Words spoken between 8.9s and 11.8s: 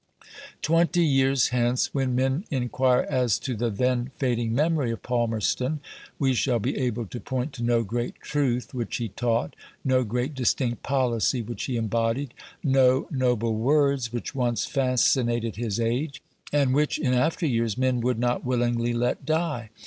he taught, no great distinct policy which he